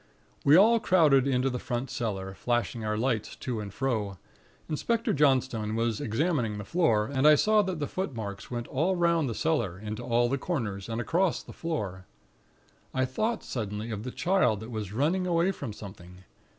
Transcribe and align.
"We 0.43 0.55
all 0.55 0.79
crowded 0.79 1.27
into 1.27 1.51
the 1.51 1.59
front 1.59 1.91
cellar, 1.91 2.33
flashing 2.33 2.83
our 2.83 2.97
lights 2.97 3.35
to 3.35 3.59
and 3.59 3.71
fro. 3.71 4.17
Inspector 4.67 5.13
Johnstone 5.13 5.75
was 5.75 6.01
examining 6.01 6.57
the 6.57 6.63
floor, 6.65 7.05
and 7.05 7.27
I 7.27 7.35
saw 7.35 7.61
that 7.61 7.77
the 7.77 7.85
footmarks 7.85 8.49
went 8.49 8.67
all 8.67 8.95
'round 8.95 9.29
the 9.29 9.35
cellar, 9.35 9.77
into 9.77 10.01
all 10.01 10.27
the 10.27 10.39
corners, 10.39 10.89
and 10.89 10.99
across 10.99 11.43
the 11.43 11.53
floor. 11.53 12.07
I 12.95 13.05
thought 13.05 13.43
suddenly 13.43 13.91
of 13.91 14.01
the 14.01 14.09
Child 14.09 14.59
that 14.61 14.71
was 14.71 14.91
running 14.91 15.27
away 15.27 15.51
from 15.51 15.71
Something. 15.71 16.23